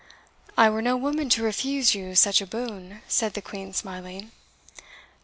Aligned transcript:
"I 0.57 0.67
were 0.71 0.81
no 0.81 0.97
woman 0.97 1.29
to 1.29 1.43
refuse 1.43 1.93
you 1.93 2.15
such 2.15 2.41
a 2.41 2.47
boon," 2.47 3.03
said 3.07 3.35
the 3.35 3.39
Queen, 3.43 3.71
smiling. 3.71 4.31